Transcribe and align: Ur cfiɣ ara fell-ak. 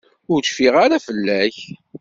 Ur 0.31 0.41
cfiɣ 0.43 0.75
ara 0.85 0.97
fell-ak. 1.05 1.55